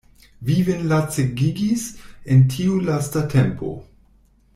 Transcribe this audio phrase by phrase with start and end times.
[0.45, 1.83] Vi vin lacegigis
[2.37, 3.75] en tiu lasta tempo.